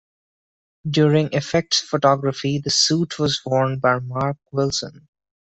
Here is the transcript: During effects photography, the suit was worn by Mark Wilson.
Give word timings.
During 0.89 1.31
effects 1.31 1.79
photography, 1.79 2.57
the 2.57 2.71
suit 2.71 3.19
was 3.19 3.39
worn 3.45 3.77
by 3.77 3.99
Mark 3.99 4.37
Wilson. 4.51 5.07